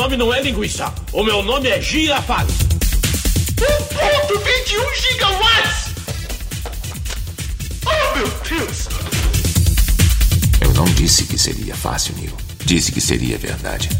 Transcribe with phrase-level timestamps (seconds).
[0.00, 0.90] nome não é linguiça.
[1.12, 2.54] O meu nome é Girafales.
[3.58, 5.94] 1.21 gigawatts!
[7.84, 8.88] Oh, meu Deus!
[10.62, 12.34] Eu não disse que seria fácil, Neil.
[12.64, 13.90] Disse que seria verdade.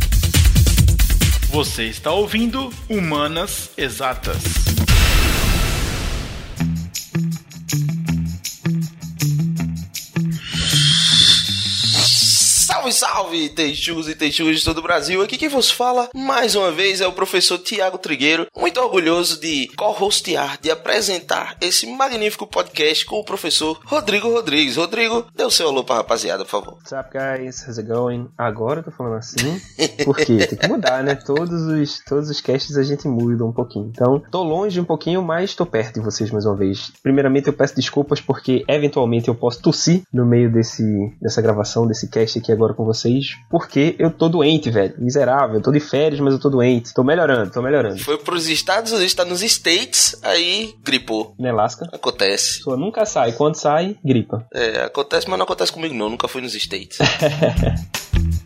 [1.50, 4.38] Você está ouvindo Humanas Exatas.
[12.90, 15.22] Salve, salve, texugos e texugas de todo o Brasil.
[15.22, 19.68] Aqui quem vos fala, mais uma vez, é o professor Tiago Trigueiro, muito orgulhoso de
[19.76, 24.76] co-hostear, de apresentar esse magnífico podcast com o professor Rodrigo Rodrigues.
[24.76, 26.74] Rodrigo, dê o seu alô pra rapaziada, por favor.
[26.74, 27.62] What's up, guys?
[27.62, 28.28] How's it going?
[28.36, 29.60] Agora eu tô falando assim,
[30.04, 31.14] porque tem que mudar, né?
[31.14, 33.90] Todos os, todos os casts a gente muda um pouquinho.
[33.94, 36.90] Então, tô longe um pouquinho, mas tô perto de vocês mais uma vez.
[37.02, 40.82] Primeiramente, eu peço desculpas porque, eventualmente, eu posso tossir no meio desse,
[41.20, 44.94] dessa gravação, desse cast aqui agora com vocês, porque eu tô doente, velho.
[44.98, 45.56] Miserável.
[45.56, 46.94] Eu tô de férias, mas eu tô doente.
[46.94, 47.98] Tô melhorando, tô melhorando.
[47.98, 51.34] Foi pros Estados Unidos, tá nos States, aí gripou.
[51.38, 51.86] Nelasca.
[51.92, 52.58] Acontece.
[52.58, 53.32] Pessoa nunca sai.
[53.32, 54.46] Quando sai, gripa.
[54.52, 56.98] É, acontece, mas não acontece comigo não, nunca fui nos States.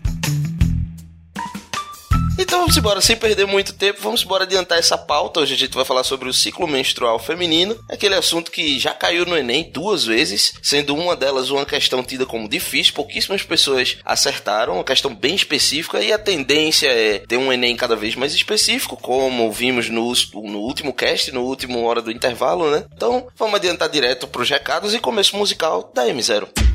[2.55, 5.41] Então vamos embora, sem perder muito tempo, vamos embora adiantar essa pauta.
[5.41, 9.27] Hoje a gente vai falar sobre o ciclo menstrual feminino, aquele assunto que já caiu
[9.27, 14.75] no Enem duas vezes, sendo uma delas uma questão tida como difícil, pouquíssimas pessoas acertaram,
[14.75, 18.97] uma questão bem específica, e a tendência é ter um Enem cada vez mais específico,
[18.97, 22.85] como vimos no, no último cast, no último hora do intervalo, né?
[22.95, 26.74] Então vamos adiantar direto pros recados e começo musical da M0.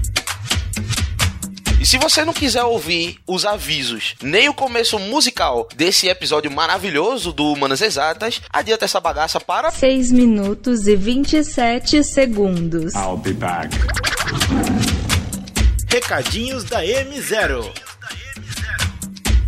[1.80, 7.32] E se você não quiser ouvir os avisos, nem o começo musical desse episódio maravilhoso
[7.32, 12.94] do Humanas Exatas, adianta essa bagaça para 6 minutos e 27 segundos.
[12.96, 13.70] I'll be back.
[15.88, 17.89] Recadinhos da M0.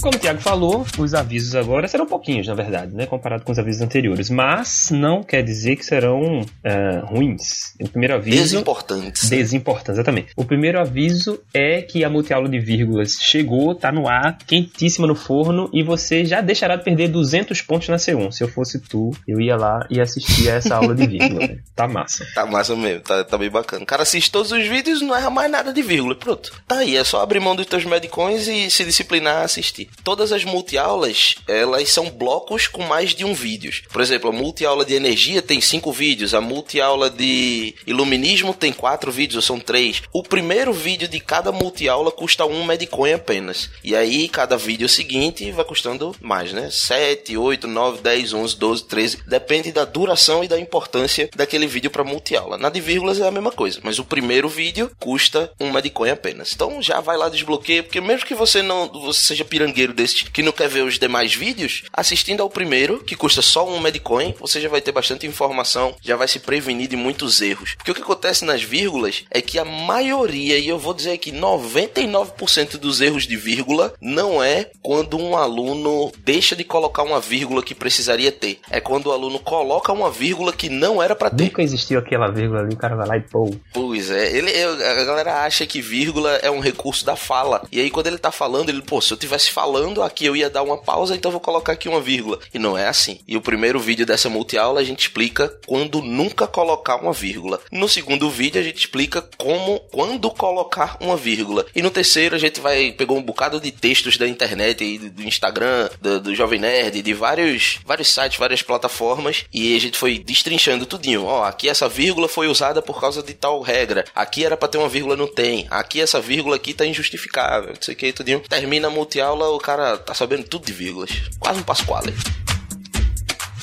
[0.01, 3.05] Como o Thiago falou, os avisos agora serão pouquinhos, na verdade, né?
[3.05, 4.31] Comparado com os avisos anteriores.
[4.31, 7.75] Mas não quer dizer que serão é, ruins.
[7.79, 8.41] O primeiro aviso.
[8.41, 9.29] desimportantes.
[9.29, 10.31] Desimportantes, exatamente.
[10.35, 15.13] O primeiro aviso é que a multiaula de vírgulas chegou, tá no ar, quentíssima no
[15.13, 18.31] forno, e você já deixará de perder 200 pontos na C1.
[18.31, 21.45] Se eu fosse tu, eu ia lá e assistia a essa aula de vírgula.
[21.47, 21.59] né?
[21.75, 22.25] Tá massa.
[22.33, 23.83] Tá massa mesmo, tá, tá bem bacana.
[23.83, 26.15] O cara assiste todos os vídeos e não erra mais nada de vírgula.
[26.15, 26.51] Pronto.
[26.67, 29.90] Tá aí, é só abrir mão dos teus medicões e se disciplinar a assistir.
[30.03, 33.71] Todas as multiaulas, elas são blocos com mais de um vídeo.
[33.91, 39.11] Por exemplo, a multiaula de energia tem cinco vídeos, a multiaula de iluminismo tem quatro
[39.11, 40.01] vídeos, ou são três.
[40.11, 43.69] O primeiro vídeo de cada multiaula custa um medicões apenas.
[43.83, 46.69] E aí, cada vídeo seguinte vai custando mais, né?
[46.71, 49.17] 7, 8, 9, 10, 11, 12, 13.
[49.27, 52.57] Depende da duração e da importância daquele vídeo para multiaula.
[52.57, 56.53] Na de vírgulas é a mesma coisa, mas o primeiro vídeo custa um medicões apenas.
[56.53, 60.43] Então já vai lá desbloqueia, porque mesmo que você não você seja pirangueiro desse que
[60.43, 64.59] não quer ver os demais vídeos, assistindo ao primeiro, que custa só um medcoin, você
[64.59, 67.75] já vai ter bastante informação, já vai se prevenir de muitos erros.
[67.75, 71.31] Porque o que acontece nas vírgulas é que a maioria, e eu vou dizer que
[71.31, 77.63] 99% dos erros de vírgula não é quando um aluno deixa de colocar uma vírgula
[77.63, 78.59] que precisaria ter.
[78.69, 81.45] É quando o aluno coloca uma vírgula que não era para ter.
[81.45, 83.53] Nunca existiu aquela vírgula ali, o cara vai lá e pô.
[83.73, 87.65] Pois é, ele, a galera acha que vírgula é um recurso da fala.
[87.71, 90.49] E aí quando ele tá falando, ele, pô, se eu tivesse falando aqui eu ia
[90.49, 92.39] dar uma pausa, então vou colocar aqui uma vírgula.
[92.53, 93.19] E não é assim.
[93.25, 97.57] E o primeiro vídeo dessa multiaula a gente explica quando nunca colocar uma vírgula.
[97.71, 101.65] No segundo vídeo a gente explica como quando colocar uma vírgula.
[101.73, 105.23] E no terceiro a gente vai pegou um bocado de textos da internet e do
[105.23, 110.19] Instagram, do, do Jovem Nerd, de vários vários sites, várias plataformas e a gente foi
[110.19, 111.23] destrinchando tudinho.
[111.23, 114.03] Ó, aqui essa vírgula foi usada por causa de tal regra.
[114.13, 115.65] Aqui era para ter uma vírgula, não tem.
[115.69, 117.69] Aqui essa vírgula aqui tá injustificável.
[117.69, 118.41] Não sei o que, tudinho.
[118.41, 121.11] Termina a multiaula, cara tá sabendo tudo de vírgulas.
[121.39, 122.13] Quase um Pasquale.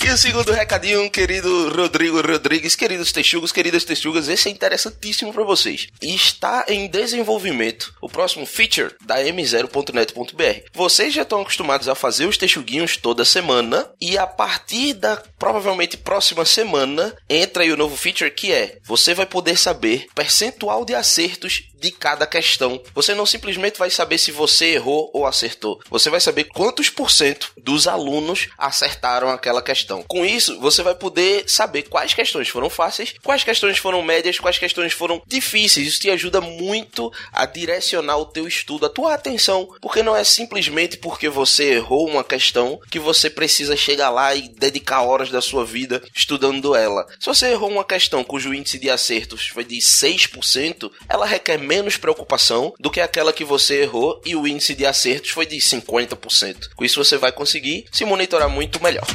[0.09, 5.45] E o segundo recadinho, querido Rodrigo Rodrigues, queridos texugos, queridas texugas, esse é interessantíssimo para
[5.45, 5.89] vocês.
[6.01, 10.71] Está em desenvolvimento o próximo feature da m0.net.br.
[10.73, 15.99] Vocês já estão acostumados a fazer os texuguinhos toda semana e a partir da provavelmente
[15.99, 20.95] próxima semana entra aí o novo feature que é você vai poder saber percentual de
[20.95, 22.81] acertos de cada questão.
[22.95, 25.81] Você não simplesmente vai saber se você errou ou acertou.
[25.91, 30.03] Você vai saber quantos por cento dos alunos acertaram aquela questão.
[30.03, 34.59] Com isso, você vai poder saber quais questões foram fáceis, quais questões foram médias, quais
[34.59, 35.87] questões foram difíceis.
[35.87, 40.25] Isso te ajuda muito a direcionar o teu estudo, a tua atenção, porque não é
[40.25, 45.41] simplesmente porque você errou uma questão que você precisa chegar lá e dedicar horas da
[45.41, 47.07] sua vida estudando ela.
[47.21, 51.99] Se você errou uma questão cujo índice de acertos foi de 6%, ela requer menos
[51.99, 56.71] preocupação do que aquela que você errou e o índice de acertos foi de 50%.
[56.75, 59.07] Com isso você vai conseguir se monitorar muito melhor.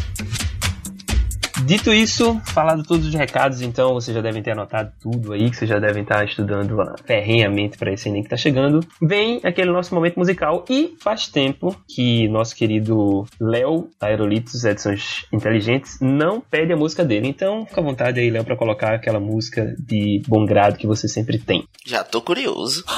[1.65, 5.56] Dito isso, falado todos os recados, então vocês já devem ter anotado tudo aí, que
[5.56, 6.75] vocês já devem estar estudando
[7.06, 8.86] ferrenhamente para esse Enem que está chegando.
[9.01, 16.00] Vem aquele nosso momento musical e faz tempo que nosso querido Léo, Aerolitos Edições Inteligentes,
[16.01, 17.30] não pede a música dele.
[17.30, 21.07] Então fica à vontade aí, Léo, para colocar aquela música de bom grado que você
[21.07, 21.65] sempre tem.
[21.86, 22.83] Já tô curioso.
[22.89, 22.92] Oh,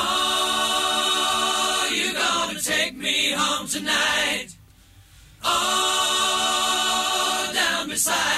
[1.93, 4.57] you gonna take me home tonight.
[5.43, 5.47] Oh,
[7.53, 8.34] down beside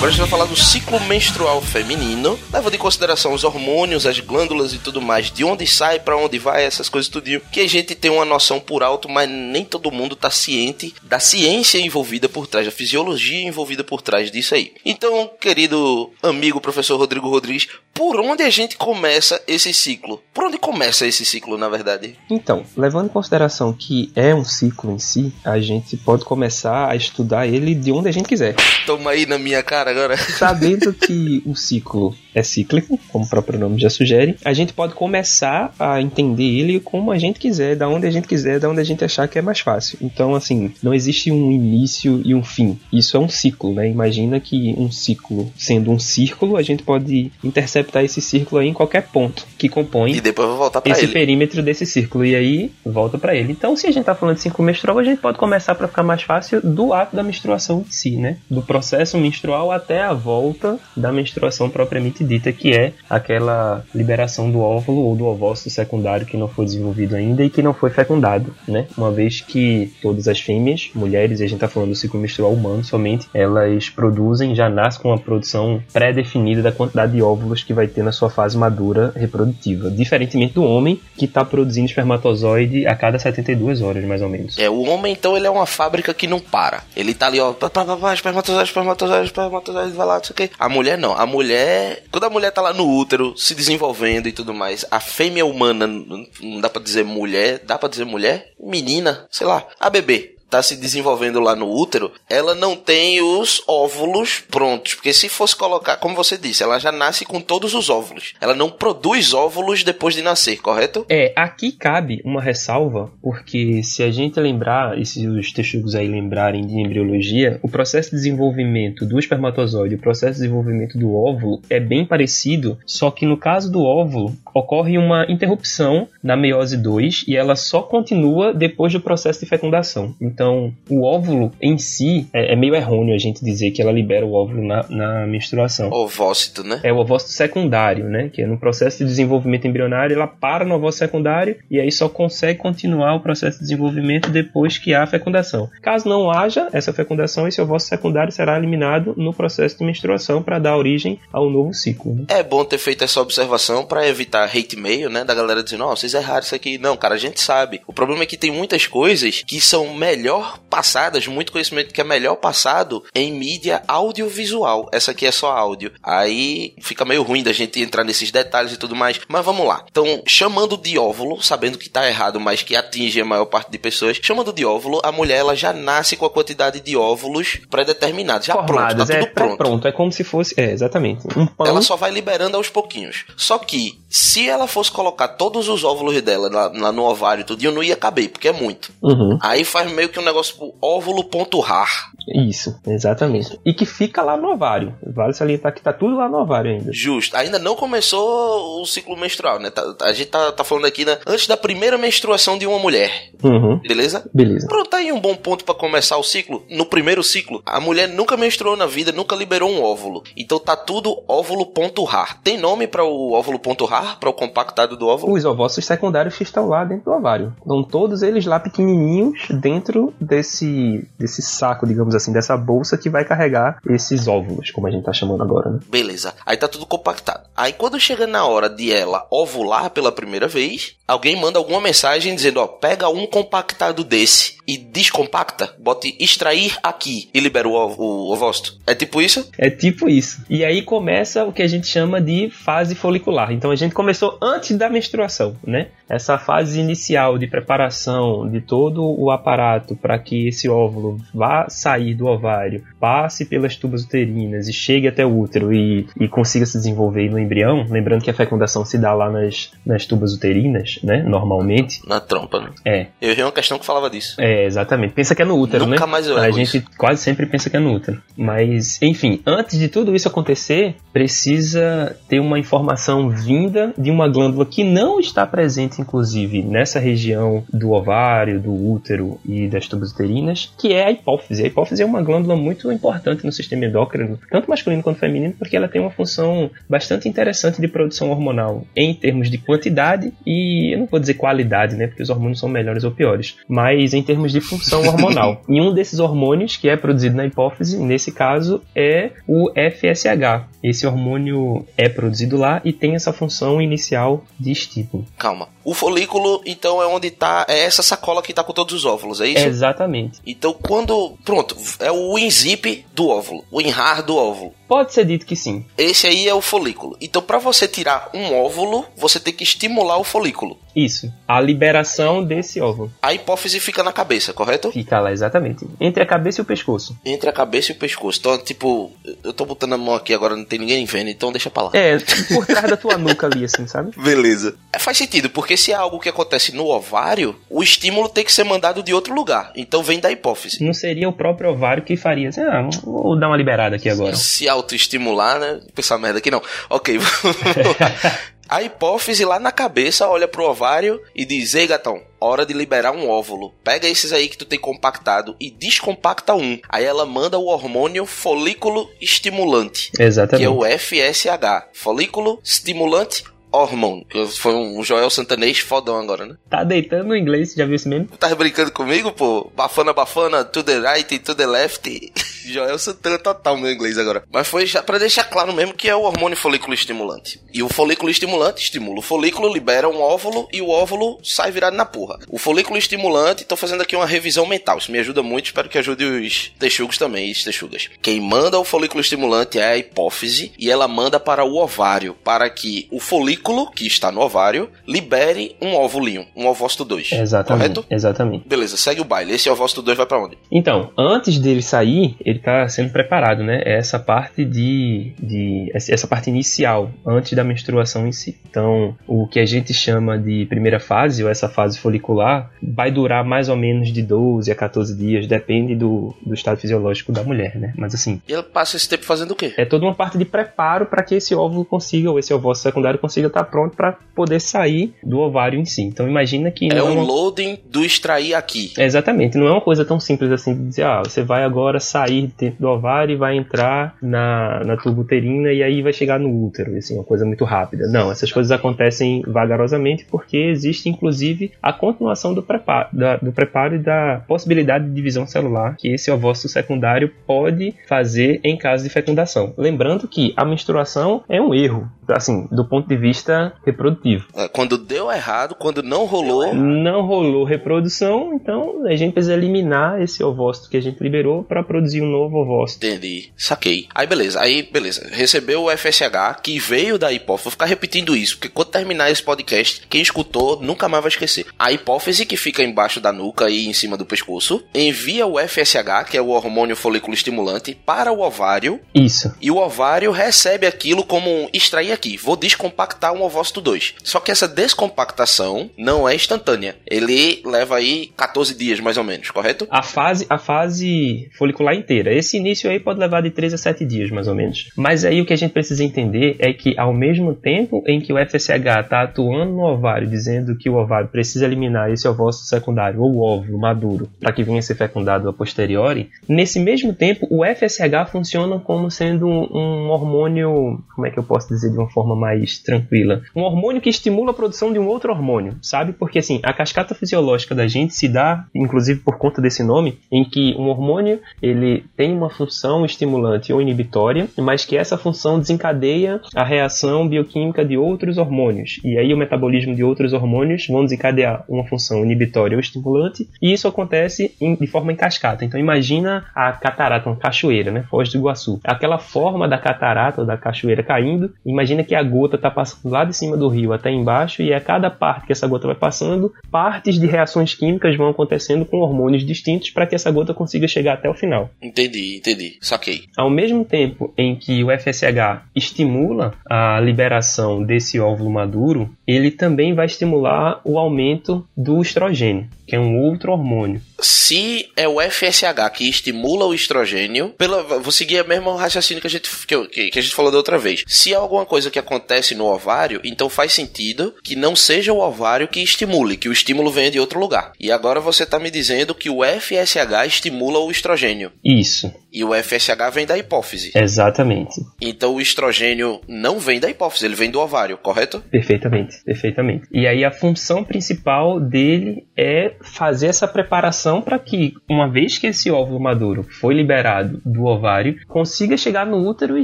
[0.00, 4.18] Agora a gente vai falar do ciclo menstrual feminino, levando em consideração os hormônios, as
[4.18, 7.68] glândulas e tudo mais, de onde sai, para onde vai, essas coisas tudinho, que a
[7.68, 12.30] gente tem uma noção por alto, mas nem todo mundo tá ciente da ciência envolvida
[12.30, 14.72] por trás, da fisiologia envolvida por trás disso aí.
[14.86, 20.22] Então, querido amigo professor Rodrigo Rodrigues, por onde a gente começa esse ciclo?
[20.32, 22.16] Por onde começa esse ciclo, na verdade?
[22.30, 26.96] Então, levando em consideração que é um ciclo em si, a gente pode começar a
[26.96, 28.54] estudar ele de onde a gente quiser.
[28.86, 30.16] Toma aí na minha cara agora.
[30.38, 34.94] Sabendo que o ciclo é cíclico, como o próprio nome já sugere, a gente pode
[34.94, 38.80] começar a entender ele como a gente quiser, da onde a gente quiser, da onde
[38.80, 39.98] a gente achar que é mais fácil.
[40.00, 42.78] Então, assim, não existe um início e um fim.
[42.92, 43.88] Isso é um ciclo, né?
[43.88, 48.72] Imagina que um ciclo sendo um círculo, a gente pode interceptar esse círculo aí em
[48.72, 51.12] qualquer ponto que compõe E depois voltar pra esse ele.
[51.12, 53.52] perímetro desse círculo e aí volta pra ele.
[53.52, 56.02] Então, se a gente tá falando de ciclo menstrual, a gente pode começar para ficar
[56.02, 58.36] mais fácil do ato da menstruação em si, né?
[58.48, 64.60] Do processo menstrual até a volta da menstruação propriamente dita, que é aquela liberação do
[64.60, 68.54] óvulo ou do ovócito secundário que não foi desenvolvido ainda e que não foi fecundado,
[68.68, 68.86] né?
[68.96, 72.52] Uma vez que todas as fêmeas, mulheres, e a gente tá falando do ciclo menstrual
[72.52, 77.72] humano somente, elas produzem, já nascem com uma produção pré-definida da quantidade de óvulos que
[77.72, 82.94] vai ter na sua fase madura reprodutiva, diferentemente do homem que tá produzindo espermatozoide a
[82.94, 84.58] cada 72 horas, mais ou menos.
[84.58, 86.82] É, o homem, então, ele é uma fábrica que não para.
[86.96, 89.26] Ele tá ali, ó, pá, pá, pá, pá, espermatozoide, espermatozoide,
[89.72, 90.50] vai lá, não sei o quê.
[90.58, 91.12] A mulher não.
[91.12, 95.00] A mulher, quando a mulher tá lá no útero, se desenvolvendo e tudo mais, a
[95.00, 98.52] fêmea humana, não dá pra dizer mulher, dá pra dizer mulher?
[98.58, 100.36] Menina, sei lá, a bebê.
[100.50, 104.94] Tá se desenvolvendo lá no útero, ela não tem os óvulos prontos.
[104.94, 108.34] Porque se fosse colocar, como você disse, ela já nasce com todos os óvulos.
[108.40, 111.06] Ela não produz óvulos depois de nascer, correto?
[111.08, 116.08] É, aqui cabe uma ressalva, porque se a gente lembrar, e se os texugos aí
[116.08, 121.62] lembrarem de embriologia, o processo de desenvolvimento do espermatozoide o processo de desenvolvimento do óvulo
[121.68, 127.24] é bem parecido, só que no caso do óvulo ocorre uma interrupção na meiose 2
[127.26, 130.14] e ela só continua depois do processo de fecundação.
[130.20, 134.24] Então, o óvulo em si é, é meio errôneo a gente dizer que ela libera
[134.26, 135.90] o óvulo na, na menstruação.
[135.90, 136.80] Ovócito, né?
[136.82, 138.30] É o ovócito secundário, né?
[138.32, 142.08] Que é no processo de desenvolvimento embrionário, ela para no ovócito secundário e aí só
[142.08, 145.68] consegue continuar o processo de desenvolvimento depois que há a fecundação.
[145.82, 150.58] Caso não haja essa fecundação, esse ovócito secundário será eliminado no processo de menstruação para
[150.58, 152.14] dar origem ao novo ciclo.
[152.14, 152.24] né?
[152.28, 155.24] É bom ter feito essa observação pra evitar hate mail, né?
[155.24, 156.78] Da galera dizendo, ó, vocês erraram isso aqui.
[156.78, 157.80] Não, cara, a gente sabe.
[157.86, 162.04] O problema é que tem muitas coisas que são melhor passadas, muito conhecimento que é
[162.04, 164.88] melhor passado em mídia audiovisual.
[164.92, 165.92] Essa aqui é só áudio.
[166.02, 169.20] Aí fica meio ruim da gente entrar nesses detalhes e tudo mais.
[169.28, 169.84] Mas vamos lá.
[169.90, 173.78] Então, chamando de óvulo, sabendo que tá errado, mas que atinge a maior parte de
[173.78, 178.44] pessoas, chamando de óvulo, a mulher ela já nasce com a quantidade de óvulos pré-determinada.
[178.44, 179.56] Já pronto, Formadas, tá é tudo pronto.
[179.56, 179.88] pronto.
[179.88, 180.54] É como se fosse.
[180.56, 181.26] É, exatamente.
[181.36, 181.66] Um pão.
[181.66, 183.24] Ela só vai liberando aos pouquinhos.
[183.36, 187.72] Só que, Se ela fosse colocar todos os óvulos dela lá, lá no ovário tudinho,
[187.72, 188.92] não ia caber, porque é muito.
[189.02, 189.36] Uhum.
[189.42, 192.10] Aí faz meio que um negócio tipo óvulo.rar.
[192.48, 193.58] Isso, exatamente.
[193.66, 194.94] E que fica lá no ovário.
[195.04, 196.92] Vale salientar que tá tudo lá no ovário ainda.
[196.92, 197.36] Justo.
[197.36, 199.70] Ainda não começou o ciclo menstrual, né?
[199.70, 203.30] Tá- a gente tá, tá falando aqui né, antes da primeira menstruação de uma mulher.
[203.42, 203.78] Uhum.
[203.80, 204.28] Beleza?
[204.32, 204.68] Beleza.
[204.68, 206.64] Pronto, tá aí um bom ponto pra começar o ciclo.
[206.70, 210.22] No primeiro ciclo, a mulher nunca menstruou na vida, nunca liberou um óvulo.
[210.36, 212.40] Então tá tudo óvulo.rar.
[212.44, 214.19] Tem nome pra o óvulo.rar?
[214.20, 215.32] Pra o compactado do óvulo?
[215.32, 217.54] Os ovócitos secundários que estão lá dentro do ovário.
[217.58, 223.24] Estão todos eles lá pequenininhos dentro desse, desse saco, digamos assim, dessa bolsa que vai
[223.24, 225.80] carregar esses óvulos, como a gente tá chamando agora, né?
[225.88, 226.34] Beleza.
[226.44, 227.48] Aí tá tudo compactado.
[227.56, 232.34] Aí quando chega na hora de ela ovular pela primeira vez, alguém manda alguma mensagem
[232.34, 238.32] dizendo, ó, pega um compactado desse e descompacta, bote extrair aqui e libera o, o
[238.32, 238.78] ovócito.
[238.86, 239.50] É tipo isso?
[239.58, 240.44] É tipo isso.
[240.48, 243.52] E aí começa o que a gente chama de fase folicular.
[243.52, 245.88] Então a gente começou antes da menstruação, né?
[246.10, 252.14] Essa fase inicial de preparação de todo o aparato para que esse óvulo vá sair
[252.14, 256.76] do ovário, passe pelas tubas uterinas e chegue até o útero e, e consiga se
[256.76, 257.86] desenvolver no embrião.
[257.88, 261.22] Lembrando que a fecundação se dá lá nas, nas tubas uterinas, né?
[261.22, 262.00] Normalmente.
[262.06, 262.70] Na trompa, né?
[262.84, 264.34] É, Eu errei uma questão que falava disso.
[264.38, 265.14] é, exatamente.
[265.14, 266.12] Pensa que é no útero, Nunca né?
[266.12, 268.20] mais eu A gente quase sempre pensa que é no útero.
[268.36, 274.66] Mas, enfim, antes de tudo isso acontecer, precisa ter uma informação vinda de uma glândula
[274.66, 280.72] que não está presente, inclusive, nessa região do ovário, do útero e das tubas uterinas,
[280.78, 281.62] que é a hipófise.
[281.62, 285.76] A hipófise é uma glândula muito importante no sistema endócrino, tanto masculino quanto feminino, porque
[285.76, 290.98] ela tem uma função bastante interessante de produção hormonal em termos de quantidade e eu
[290.98, 294.52] não vou dizer qualidade, né, porque os hormônios são melhores ou piores, mas em termos
[294.52, 295.62] de função hormonal.
[295.68, 300.68] e um desses hormônios que é produzido na hipófise, nesse caso, é o FSH.
[300.82, 305.26] Esse hormônio é produzido lá e tem essa função inicial de estímulo.
[305.36, 305.68] Calma.
[305.90, 307.66] O folículo, então, é onde tá.
[307.68, 309.66] É essa sacola que tá com todos os óvulos, é isso?
[309.66, 310.38] Exatamente.
[310.46, 311.36] Então, quando.
[311.44, 313.64] Pronto, é o WinZip do óvulo.
[313.72, 314.72] O WinRAR do óvulo.
[314.90, 315.86] Pode ser dito que sim.
[315.96, 317.16] Esse aí é o folículo.
[317.20, 320.76] Então, para você tirar um óvulo, você tem que estimular o folículo.
[320.96, 321.32] Isso.
[321.46, 323.12] A liberação desse óvulo.
[323.22, 324.90] A hipófise fica na cabeça, correto?
[324.90, 325.86] Fica lá exatamente.
[326.00, 327.16] Entre a cabeça e o pescoço.
[327.24, 328.40] Entre a cabeça e o pescoço.
[328.40, 329.12] Então, tipo,
[329.44, 331.90] eu tô botando a mão aqui agora, não tem ninguém vendo, então deixa pra lá.
[331.94, 332.18] É,
[332.52, 334.10] por trás da tua nuca ali, assim, sabe?
[334.16, 334.74] Beleza.
[334.92, 338.52] É, faz sentido, porque se é algo que acontece no ovário, o estímulo tem que
[338.52, 339.70] ser mandado de outro lugar.
[339.76, 340.84] Então vem da hipófise.
[340.84, 344.34] Não seria o próprio ovário que faria assim, ah, vou dar uma liberada aqui agora.
[344.34, 345.80] Se autoestimular, né?
[345.94, 346.62] Pensar merda aqui não.
[346.88, 347.18] Ok.
[348.70, 353.10] A hipófise lá na cabeça olha pro ovário e diz: Ei, gatão, hora de liberar
[353.10, 353.74] um óvulo.
[353.82, 356.78] Pega esses aí que tu tem compactado e descompacta um.
[356.88, 360.64] Aí ela manda o hormônio folículo estimulante, que Exatamente.
[360.64, 364.26] é o FSH Folículo Stimulante Hormone.
[364.28, 366.56] Que Foi um Joel Santanês fodão agora, né?
[366.68, 368.26] Tá deitando no inglês, já viu esse meme?
[368.38, 369.70] Tá brincando comigo, pô?
[369.74, 372.08] Bafana, bafana, to the right, to the left.
[372.70, 374.44] Joel Santana total meu inglês agora.
[374.52, 377.60] Mas foi já pra deixar claro mesmo que é o hormônio folículo estimulante.
[377.72, 381.96] E o folículo estimulante estimula o folículo, libera um óvulo e o óvulo sai virado
[381.96, 382.38] na porra.
[382.48, 384.98] O folículo estimulante, tô fazendo aqui uma revisão mental.
[384.98, 388.08] Isso me ajuda muito, espero que ajude os texugos também, os texugas.
[388.22, 392.68] Quem manda o folículo estimulante é a hipófise e ela manda para o ovário, para
[392.68, 393.59] que o folículo,
[393.94, 397.32] que está no ovário, libere um óvulinho, um ovócito 2.
[397.32, 397.94] Exatamente.
[397.94, 398.04] Correto?
[398.10, 398.68] Exatamente.
[398.68, 399.52] Beleza, segue o baile.
[399.52, 400.58] Esse ovócito 2 vai pra onde?
[400.70, 403.82] Então, antes dele sair, ele tá sendo preparado, né?
[403.84, 408.58] É Essa parte de, de essa parte inicial, antes da menstruação em si.
[408.68, 413.44] Então, o que a gente chama de primeira fase, ou essa fase folicular, vai durar
[413.44, 417.76] mais ou menos de 12 a 14 dias, depende do, do estado fisiológico da mulher,
[417.76, 417.92] né?
[417.96, 419.74] Mas assim, E ele passa esse tempo fazendo o quê?
[419.76, 423.18] é toda uma parte de preparo para que esse óvulo consiga, ou esse ovócito secundário
[423.18, 426.02] consiga estar pronto para poder sair do ovário em si.
[426.02, 428.92] Então, imagina que É não o uma- loading do extrair aqui.
[428.98, 432.00] é, Exatamente, não é uma coisa tão simples assim de dizer, ah, você vai agora
[432.00, 436.48] sair do ovário e vai entrar na, na tuba uterina e aí vai chegar no
[436.66, 438.06] útero, assim, uma coisa muito rápida.
[438.08, 443.96] Não, essas coisas acontecem vagarosamente porque existe inclusive a continuação do preparo, da- do preparo
[443.96, 449.10] e da possibilidade de divisão celular que esse ovócito secundário pode fazer em caso de
[449.10, 449.74] fecundação.
[449.76, 453.39] Lembrando que a menstruação é um erro, assim, do ponto de vista
[453.84, 454.46] reprodutivo.
[454.54, 460.20] É, Quando deu errado, quando não rolou, Não rolou reprodução, então a gente precisa eliminar
[460.20, 463.06] esse ovócito que a gente liberou para produzir um novo ovócito.
[463.06, 464.06] Entendi, saquei.
[464.14, 465.28] Aí beleza, aí beleza.
[465.30, 467.64] Recebeu o FSH que veio da hipófise.
[467.64, 471.66] Vou ficar repetindo isso, porque quando terminar esse podcast, quem escutou nunca mais vai esquecer.
[471.78, 476.30] A hipófise que fica embaixo da nuca e em cima do pescoço envia o FSH,
[476.30, 479.54] que é o hormônio folículo estimulante, para o ovário Isso.
[479.60, 482.36] e o ovário recebe aquilo como um extrair aqui.
[482.36, 484.14] Vou descompactar um ovócito 2.
[484.22, 486.96] Só que essa descompactação não é instantânea.
[487.06, 489.86] Ele leva aí 14 dias mais ou menos, correto?
[489.90, 492.32] A fase, a fase folicular inteira.
[492.32, 494.88] Esse início aí pode levar de 3 a 7 dias, mais ou menos.
[494.96, 498.32] Mas aí o que a gente precisa entender é que ao mesmo tempo em que
[498.32, 498.70] o FSH
[499.02, 503.78] está atuando no ovário, dizendo que o ovário precisa eliminar esse ovócito secundário ou óvulo
[503.78, 508.78] maduro para que venha a ser fecundado a posteriori, nesse mesmo tempo o FSH funciona
[508.78, 513.19] como sendo um hormônio, como é que eu posso dizer de uma forma mais tranquila?
[513.54, 516.12] Um hormônio que estimula a produção de um outro hormônio, sabe?
[516.12, 520.44] Porque assim, a cascata fisiológica da gente se dá, inclusive por conta desse nome, em
[520.44, 526.40] que um hormônio ele tem uma função estimulante ou inibitória, mas que essa função desencadeia
[526.54, 529.00] a reação bioquímica de outros hormônios.
[529.04, 533.72] E aí o metabolismo de outros hormônios vão desencadear uma função inibitória ou estimulante, e
[533.72, 535.64] isso acontece em, de forma em cascata.
[535.64, 538.04] Então imagina a catarata, uma cachoeira, né?
[538.10, 538.80] Foz do Iguaçu.
[538.84, 543.24] Aquela forma da catarata ou da cachoeira caindo, imagina que a gota está passando lá
[543.24, 546.52] de cima do rio até embaixo, e a cada parte que essa gota vai passando,
[546.70, 551.14] partes de reações químicas vão acontecendo com hormônios distintos para que essa gota consiga chegar
[551.14, 551.70] até o final.
[551.82, 552.78] Entendi, entendi.
[552.80, 553.24] Saquei.
[553.36, 559.94] Ao mesmo tempo em que o FSH estimula a liberação desse óvulo maduro, ele também
[559.94, 564.02] vai estimular o aumento do estrogênio, que é um outro hormônio.
[564.18, 569.28] Se é o FSH que estimula o estrogênio, pela, vou seguir o mesmo raciocínio que
[569.28, 571.04] a, gente, que, que a gente falou da outra vez.
[571.06, 575.20] Se é alguma coisa que acontece no ovário, então faz sentido que não seja o
[575.20, 577.72] ovário que estimule, que o estímulo venha de outro lugar.
[577.78, 581.52] E agora você está me dizendo que o FSH estimula o estrogênio.
[581.64, 583.90] Isso, E o FSH vem da hipófise.
[583.94, 584.80] exatamente.
[585.00, 588.40] Então o estrogênio não vem da hipófise, ele vem do ovário, correto?
[588.50, 589.86] Perfeitamente, perfeitamente.
[589.90, 595.46] E aí a função principal dele é fazer essa preparação para que, uma vez que
[595.46, 599.62] esse óvulo maduro foi liberado do ovário, consiga chegar no útero e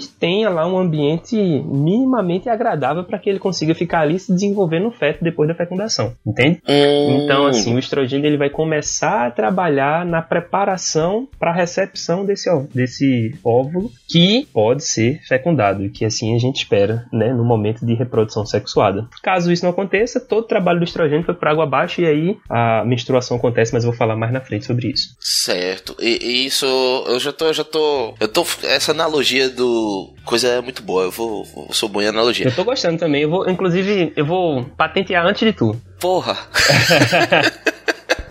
[0.00, 4.90] tenha lá um ambiente minimamente agradável para que ele consiga ficar ali se desenvolver no
[4.90, 6.60] feto depois da fecundação, entende?
[6.66, 12.48] Então, assim, o estrogênio ele vai começar a trabalhar na preparação para a recepção desse,
[12.74, 17.84] desse óvulo que pode ser fecundado e que assim a gente espera, né, no momento
[17.84, 19.08] de reprodução sexuada.
[19.22, 22.38] Caso isso não aconteça, todo o trabalho do estrogênio foi para água abaixo e aí
[22.48, 25.16] a menstruação acontece, mas eu vou falar mais na frente sobre isso.
[25.20, 25.96] Certo.
[26.00, 26.66] E, e isso,
[27.08, 31.04] eu já tô, eu já tô, eu tô, essa analogia do coisa é muito boa.
[31.04, 32.46] Eu vou, eu sou bom em analogia.
[32.46, 35.74] Eu tô gostando também, eu vou, inclusive, eu vou patentear antes de tu.
[35.98, 36.36] Porra.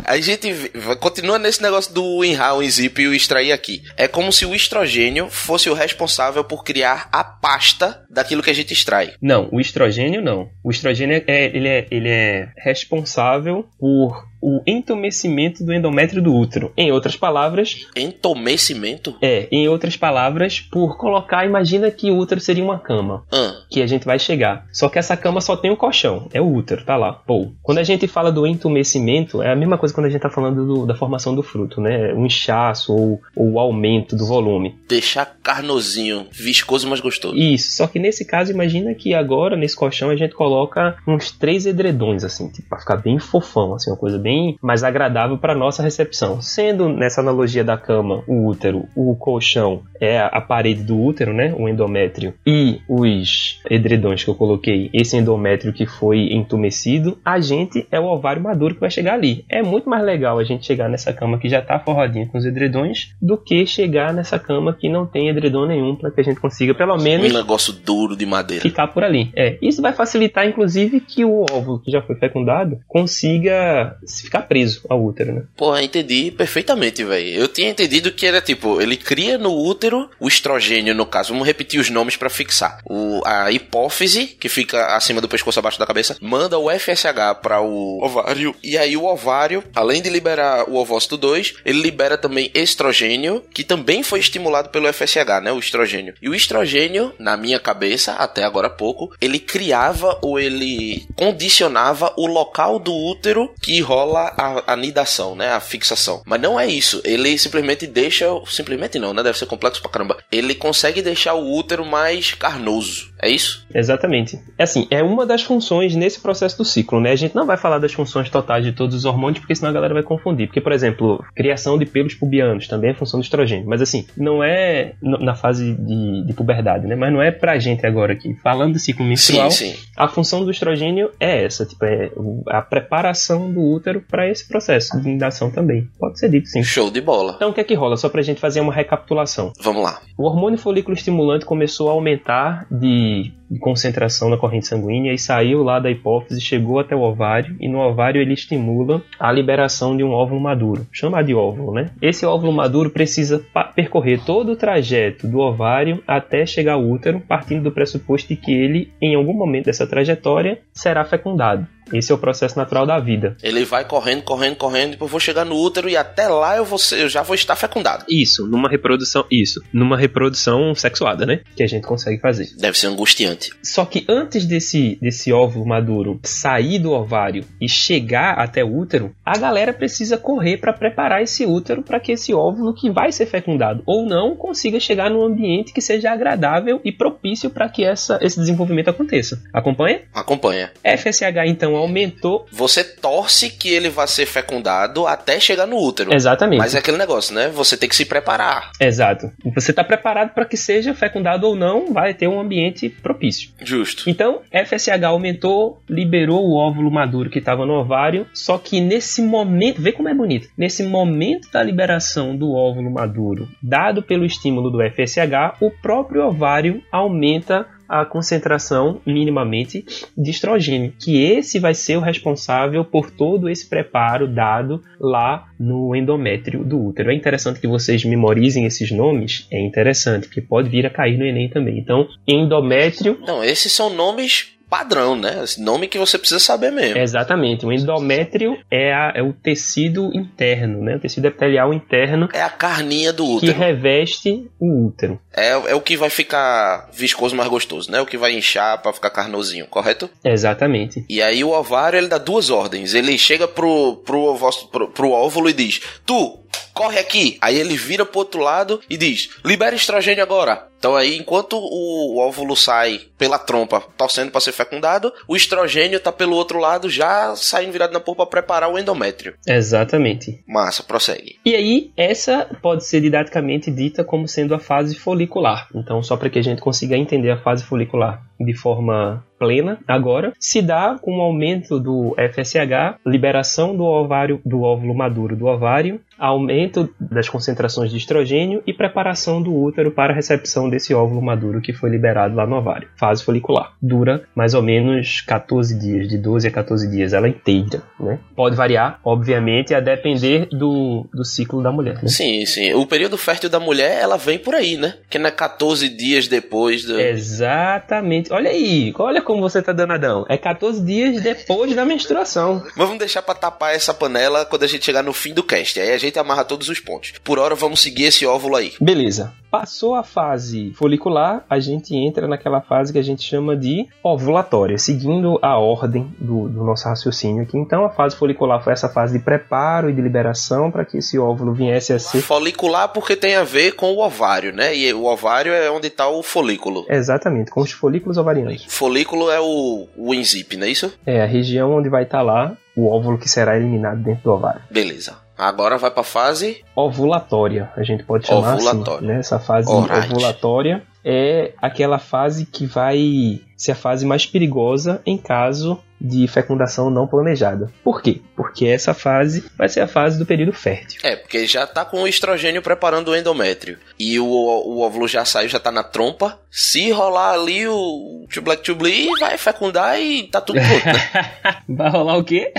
[0.06, 0.54] A gente
[1.00, 3.82] continua nesse negócio do enrar o zip e o extrair aqui.
[3.98, 8.54] É como se o estrogênio fosse o responsável por criar a pasta daquilo que a
[8.54, 9.14] gente extrai.
[9.22, 10.50] Não, o estrogênio não.
[10.64, 16.72] O estrogênio é, ele é, ele é responsável por o entumecimento do endométrio do útero.
[16.78, 19.16] Em outras palavras, Entomecimento?
[19.22, 23.24] é, em outras palavras, por colocar, imagina que o útero seria uma cama.
[23.32, 24.66] Ah, que a gente vai chegar.
[24.72, 27.14] Só que essa cama só tem o colchão, é o útero, tá lá.
[27.14, 30.30] Pô, quando a gente fala do entumecimento, é a mesma coisa quando a gente tá
[30.30, 32.14] falando do- da formação do fruto, né?
[32.14, 34.76] O inchaço ou, ou o aumento do volume.
[34.88, 37.36] deixar carnosinho, viscoso, mas gostoso.
[37.36, 41.66] Isso, só que nesse caso, imagina que agora, nesse colchão, a gente coloca uns três
[41.66, 45.84] edredões, assim, tipo, pra ficar bem fofão, assim, uma coisa bem mais agradável para nossa
[45.84, 46.42] recepção.
[46.42, 51.54] Sendo nessa analogia da cama, o útero, o colchão é a parede do útero, né,
[51.58, 57.88] o endométrio, e os edredões que eu coloquei, esse endométrio que foi entumecido, a gente
[57.92, 59.46] é o ovário maduro que vai chegar ali.
[59.50, 62.46] É muito mais legal a gente chegar nessa cama que já tá forradinha com os
[62.46, 66.40] edredões do que chegar nessa cama que não tem edredom nenhum para que a gente
[66.40, 68.62] consiga pelo menos Um negócio duro de madeira.
[68.62, 69.32] ficar por ali.
[69.36, 74.82] É, isso vai facilitar, inclusive, que o óvulo que já foi fecundado consiga ficar preso
[74.90, 75.44] ao útero, né?
[75.56, 77.30] Porra, entendi perfeitamente, velho.
[77.30, 81.34] Eu tinha entendido que era tipo, ele cria no útero o estrogênio, no caso.
[81.34, 82.80] Vamos repetir os nomes pra fixar.
[82.86, 87.62] O, a hipófise, que fica acima do pescoço, abaixo da cabeça, manda o FSH para
[87.62, 88.56] o ovário.
[88.64, 93.64] E aí o ovário, além de liberar o ovócito 2, ele libera também estrogênio, que
[93.64, 95.52] também foi estimulado pelo FSH, né?
[95.52, 96.14] O estrogênio.
[96.22, 102.14] E o estrogênio, na minha cabeça, até agora há pouco, ele criava ou ele condicionava
[102.18, 105.52] o local do útero que rola a anidação, né?
[105.52, 106.22] A fixação.
[106.26, 107.02] Mas não é isso.
[107.04, 108.28] Ele simplesmente deixa.
[108.48, 109.24] Simplesmente não, né?
[109.24, 110.18] Deve ser complexo pra caramba.
[110.32, 113.14] Ele consegue deixar o útero mais carnoso.
[113.22, 113.65] É isso?
[113.76, 114.40] Exatamente.
[114.58, 117.12] É assim, é uma das funções nesse processo do ciclo, né?
[117.12, 119.74] A gente não vai falar das funções totais de todos os hormônios, porque senão a
[119.74, 120.48] galera vai confundir.
[120.48, 123.68] Porque, por exemplo, criação de pelos pubianos também é função do estrogênio.
[123.68, 126.96] Mas assim, não é na fase de, de puberdade, né?
[126.96, 128.34] Mas não é pra gente agora aqui.
[128.42, 129.80] Falando do ciclo menstrual, Sim, sim.
[129.98, 132.12] a função do estrogênio é essa, tipo, é
[132.48, 135.90] a preparação do útero para esse processo de indação também.
[136.00, 136.64] Pode ser dito sim.
[136.64, 137.34] Show de bola.
[137.36, 137.98] Então o que é que rola?
[137.98, 139.52] Só pra gente fazer uma recapitulação.
[139.62, 140.00] Vamos lá.
[140.18, 145.64] O hormônio folículo estimulante começou a aumentar de de concentração na corrente sanguínea e saiu
[145.64, 150.04] lá da hipófise, chegou até o ovário e no ovário ele estimula a liberação de
[150.04, 151.92] um óvulo maduro, chamado de óvulo, né?
[152.02, 153.44] Esse óvulo maduro precisa
[153.76, 158.52] percorrer todo o trajeto do ovário até chegar ao útero, partindo do pressuposto de que
[158.52, 161.68] ele, em algum momento dessa trajetória, será fecundado.
[161.94, 163.38] Esse é o processo natural da vida.
[163.42, 166.78] Ele vai correndo, correndo, correndo, depois vou chegar no útero e até lá eu, vou
[166.78, 168.06] ser, eu já vou estar fecundado.
[168.10, 169.26] Isso, numa reprodução.
[169.32, 171.42] Isso, numa reprodução sexuada, né?
[171.56, 172.50] Que a gente consegue fazer.
[172.58, 173.52] Deve ser angustiante.
[173.64, 179.16] Só que antes desse, desse óvulo maduro sair do ovário e chegar até o útero,
[179.24, 183.26] a galera precisa correr para preparar esse útero para que esse óvulo que vai ser
[183.26, 188.18] fecundado ou não consiga chegar num ambiente que seja agradável e propício para que essa,
[188.22, 189.42] esse desenvolvimento aconteça.
[189.54, 190.02] Acompanha?
[190.14, 190.72] Acompanha.
[190.84, 192.46] FSH então aumentou.
[192.52, 196.14] Você torce que ele vá ser fecundado até chegar no útero.
[196.14, 196.60] Exatamente.
[196.60, 197.50] Mas é aquele negócio, né?
[197.50, 198.72] Você tem que se preparar.
[198.80, 199.32] Exato.
[199.54, 203.50] Você está preparado para que seja fecundado ou não, vai ter um ambiente propício.
[203.62, 204.10] Justo.
[204.10, 209.82] Então, FSH aumentou, liberou o óvulo maduro que estava no ovário, só que nesse momento,
[209.82, 210.50] vê como é bonito.
[210.58, 216.82] Nesse momento da liberação do óvulo maduro, dado pelo estímulo do FSH, o próprio ovário
[216.92, 219.86] aumenta a concentração minimamente
[220.18, 225.96] de estrogênio, que esse vai ser o responsável por todo esse preparo dado lá no
[225.96, 227.12] endométrio do útero.
[227.12, 231.26] É interessante que vocês memorizem esses nomes, é interessante, porque pode vir a cair no
[231.26, 231.78] Enem também.
[231.78, 233.20] Então, endométrio.
[233.26, 235.42] Não, esses são nomes padrão, né?
[235.44, 236.98] Esse nome que você precisa saber mesmo.
[236.98, 237.66] Exatamente.
[237.66, 240.96] O endométrio é, a, é o tecido interno, né?
[240.96, 242.28] O tecido epitelial interno.
[242.34, 243.54] É a carninha do útero.
[243.54, 245.20] Que reveste o útero.
[245.34, 248.02] É, é o que vai ficar viscoso mais gostoso, né?
[248.02, 250.10] O que vai inchar para ficar carnosinho, correto?
[250.24, 251.06] Exatamente.
[251.10, 252.94] E aí o ovário, ele dá duas ordens.
[252.94, 254.38] Ele chega pro, pro,
[254.72, 257.38] pro, pro óvulo e diz, tu, corre aqui.
[257.42, 260.68] Aí ele vira pro outro lado e diz: libera estrogênio agora.
[260.78, 266.12] Então aí, enquanto o óvulo sai pela trompa, torcendo para ser fecundado, o estrogênio tá
[266.12, 269.34] pelo outro lado, já saindo virado na polpa para preparar o endométrio.
[269.48, 270.44] Exatamente.
[270.48, 271.40] Massa, prossegue.
[271.44, 275.68] E aí, essa pode ser didaticamente dita como sendo a fase folicular.
[275.74, 280.34] Então, só para que a gente consiga entender a fase folicular de forma plena agora
[280.40, 286.00] se dá com o aumento do FSH, liberação do ovário do óvulo maduro do ovário,
[286.18, 291.62] aumento das concentrações de estrogênio e preparação do útero para a recepção desse óvulo maduro
[291.62, 292.88] que foi liberado lá no ovário.
[292.98, 293.74] Fase folicular.
[293.82, 298.20] Dura mais ou menos 14 dias, de 12 a 14 dias, ela inteira, né?
[298.36, 302.08] Pode variar, obviamente, a depender do, do ciclo da mulher, né?
[302.08, 302.74] Sim, sim.
[302.74, 304.96] O período fértil da mulher, ela vem por aí, né?
[305.10, 307.00] Que não é 14 dias depois do...
[307.00, 308.32] Exatamente.
[308.32, 310.26] Olha aí, olha como você tá danadão.
[310.30, 312.64] É 14 dias depois da menstruação.
[312.64, 315.80] Mas vamos deixar pra tapar essa panela quando a gente chegar no fim do cast.
[315.80, 317.14] Aí a gente amarra todos os pontos.
[317.24, 318.74] Por hora, vamos seguir esse óvulo aí.
[318.80, 319.34] Beleza.
[319.56, 324.78] Passou a fase folicular, a gente entra naquela fase que a gente chama de ovulatória,
[324.78, 327.58] seguindo a ordem do, do nosso raciocínio aqui.
[327.58, 331.18] Então, a fase folicular foi essa fase de preparo e de liberação para que esse
[331.18, 332.22] óvulo viesse a ser.
[332.22, 334.76] Folicular porque tem a ver com o ovário, né?
[334.76, 336.86] E o ovário é onde está o folículo.
[336.90, 338.66] Exatamente, com os folículos ovarianos.
[338.68, 340.94] Folículo é o, o enzip, não é isso?
[341.06, 344.32] É, a região onde vai estar tá lá o óvulo que será eliminado dentro do
[344.32, 344.62] ovário.
[344.70, 345.18] Beleza.
[345.38, 348.98] Agora vai para a fase ovulatória, a gente pode chamar ovulatória.
[348.98, 349.20] assim, né?
[349.20, 350.12] Essa fase Alright.
[350.12, 356.90] ovulatória é aquela fase que vai ser a fase mais perigosa em caso de fecundação
[356.90, 357.72] não planejada.
[357.84, 358.22] Por quê?
[358.36, 361.00] Porque essa fase vai ser a fase do período fértil.
[361.04, 363.78] É, porque já tá com o estrogênio preparando o endométrio.
[363.98, 366.40] E o, o óvulo já saiu, já tá na trompa.
[366.52, 371.64] Se rolar ali o Black Tubli, vai fecundar e tá tudo pronto, né?
[371.68, 372.52] vai rolar o quê?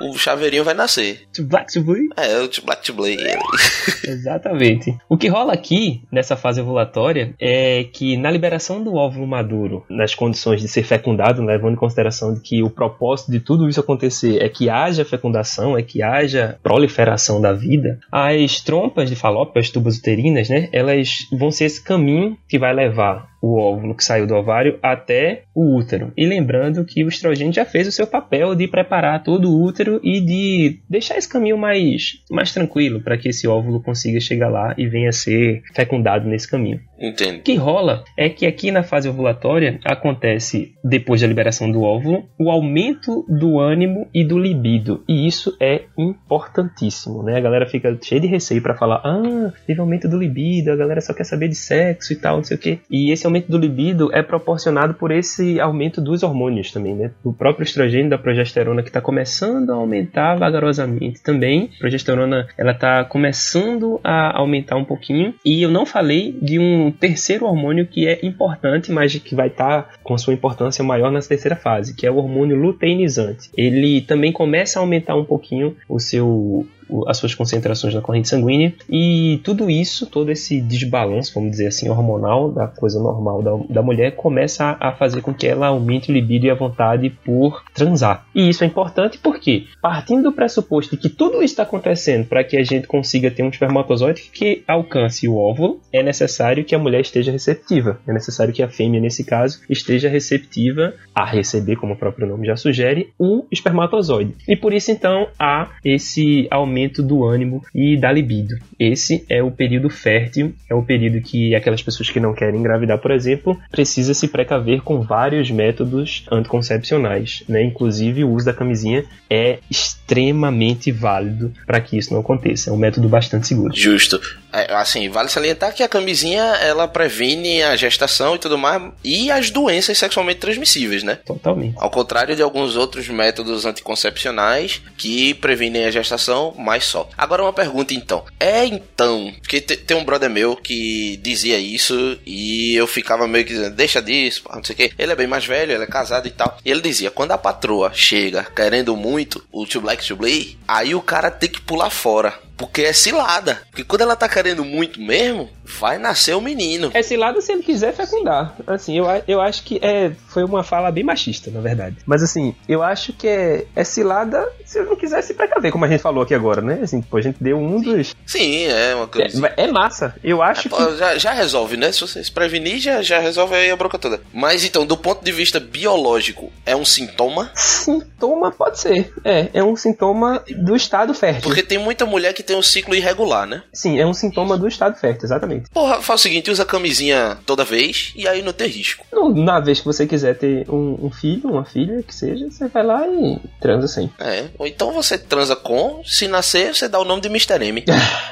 [0.00, 1.26] O chaveirinho vai nascer.
[1.34, 2.08] To black to blue?
[2.16, 3.04] É, o to black to blue.
[4.06, 4.96] Exatamente.
[5.08, 10.14] O que rola aqui, nessa fase ovulatória, é que na liberação do óvulo maduro, nas
[10.14, 14.42] condições de ser fecundado, levando em consideração de que o propósito de tudo isso acontecer
[14.42, 19.70] é que haja fecundação, é que haja proliferação da vida, as trompas de falópio, as
[19.70, 24.26] tubas uterinas, né, elas vão ser esse caminho que vai levar o óvulo que saiu
[24.26, 26.12] do ovário até o útero.
[26.16, 30.00] E lembrando que o estrogênio já fez o seu papel de preparar todo o útero
[30.02, 34.74] e de deixar esse caminho mais, mais tranquilo para que esse óvulo consiga chegar lá
[34.78, 36.80] e venha a ser fecundado nesse caminho.
[37.04, 37.38] Entendo.
[37.38, 42.24] O que rola é que aqui na fase ovulatória acontece, depois da liberação do óvulo,
[42.38, 45.02] o aumento do ânimo e do libido.
[45.08, 47.36] E isso é importantíssimo, né?
[47.36, 51.00] A galera fica cheia de receio para falar: ah, teve aumento do libido, a galera
[51.00, 52.78] só quer saber de sexo e tal, não sei o quê.
[52.90, 57.10] E esse aumento do libido é proporcionado por esse aumento dos hormônios também, né?
[57.22, 61.70] O próprio estrogênio da progesterona que está começando a aumentar vagarosamente também.
[61.76, 65.34] A progesterona ela está começando a aumentar um pouquinho.
[65.44, 69.94] E eu não falei de um terceiro hormônio que é importante, mas que vai estar
[70.02, 73.50] com sua importância maior na terceira fase, que é o hormônio luteinizante.
[73.56, 76.66] Ele também começa a aumentar um pouquinho o seu
[77.06, 81.88] as suas concentrações na corrente sanguínea e tudo isso, todo esse desbalanço, vamos dizer assim,
[81.88, 86.10] hormonal da coisa normal da, da mulher começa a, a fazer com que ela aumente
[86.10, 88.26] o libido e a vontade por transar.
[88.34, 92.44] E isso é importante porque, partindo do pressuposto de que tudo isso está acontecendo para
[92.44, 96.78] que a gente consiga ter um espermatozoide que alcance o óvulo, é necessário que a
[96.78, 97.98] mulher esteja receptiva.
[98.06, 102.46] É necessário que a fêmea, nesse caso, esteja receptiva a receber, como o próprio nome
[102.46, 104.34] já sugere, um espermatozoide.
[104.48, 108.56] E por isso, então, há esse aumento do ânimo e da libido.
[108.78, 112.98] Esse é o período fértil, é o período que aquelas pessoas que não querem engravidar,
[112.98, 117.62] por exemplo, precisa se precaver com vários métodos anticoncepcionais, né?
[117.62, 122.70] Inclusive o uso da camisinha é extremamente válido para que isso não aconteça.
[122.70, 123.74] É um método bastante seguro.
[123.74, 124.20] Justo.
[124.52, 129.30] É, assim, vale salientar que a camisinha ela previne a gestação e tudo mais e
[129.30, 131.18] as doenças sexualmente transmissíveis, né?
[131.24, 131.74] Totalmente.
[131.76, 137.08] Ao contrário de alguns outros métodos anticoncepcionais que previnem a gestação, mas só.
[137.16, 138.24] Agora uma pergunta então.
[138.40, 143.44] É então, porque te- tem um brother meu que dizia isso e eu ficava meio
[143.44, 144.92] que dizendo, deixa disso, não sei o que.
[144.98, 146.58] Ele é bem mais velho, ele é casado e tal.
[146.64, 150.94] E ele dizia, quando a patroa chega querendo muito o to black to play, aí
[150.94, 152.34] o cara tem que pular fora.
[152.56, 153.60] Porque é cilada.
[153.70, 156.90] Porque quando ela tá querendo muito mesmo, vai nascer o menino.
[156.94, 158.54] É cilada se ele quiser fecundar.
[158.66, 161.96] Assim, eu, eu acho que é, foi uma fala bem machista, na verdade.
[162.06, 165.84] Mas assim, eu acho que é, é cilada se ele não quiser se precaver, como
[165.84, 166.80] a gente falou aqui agora, né?
[166.82, 168.14] Assim, pô, a gente deu um dos.
[168.26, 169.46] Sim, é uma coisa.
[169.56, 170.14] É, é massa.
[170.22, 170.68] Eu acho que.
[170.68, 171.90] Pô, Já, já resolve, né?
[171.90, 174.20] Se você se prevenir, já, já resolve aí a bronca toda.
[174.32, 177.50] Mas então, do ponto de vista biológico, é um sintoma?
[177.54, 179.12] Sintoma pode ser.
[179.24, 181.42] É, é um sintoma do estado fértil.
[181.42, 183.62] Porque tem muita mulher que tem um ciclo irregular, né?
[183.72, 185.70] Sim, é um sintoma do estado fértil, exatamente.
[185.70, 189.04] Porra, faz o seguinte, usa camisinha toda vez e aí não tem risco.
[189.34, 192.84] Na vez que você quiser ter um, um filho, uma filha, que seja, você vai
[192.84, 194.10] lá e transa sem.
[194.18, 194.46] É.
[194.58, 197.64] Ou então você transa com, se nascer, você dá o nome de Mr.
[197.64, 197.84] M.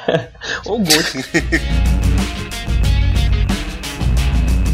[0.67, 1.19] Ou gosto.